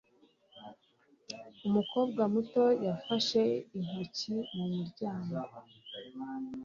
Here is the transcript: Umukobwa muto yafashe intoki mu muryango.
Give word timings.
Umukobwa 1.67 2.21
muto 2.33 2.63
yafashe 2.85 3.41
intoki 3.77 4.33
mu 4.53 4.65
muryango. 4.75 5.35